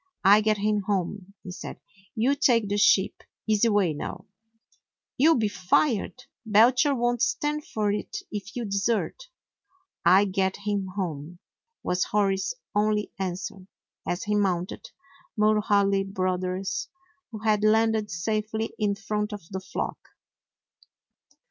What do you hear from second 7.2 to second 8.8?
stand for it if you